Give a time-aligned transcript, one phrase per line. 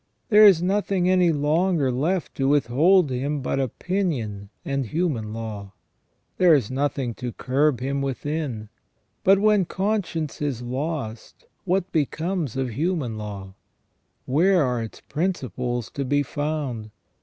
[0.29, 5.73] There is nothing any longer left to withhold him but opinion and human law.
[6.39, 8.69] There is nothing to curb him within.
[9.23, 13.53] But when conscience is lost what becomes of human law?
[14.25, 16.89] Where are its principles to be found